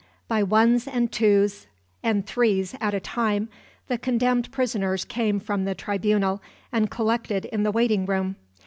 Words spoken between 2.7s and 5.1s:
at a time, the condemned prisoners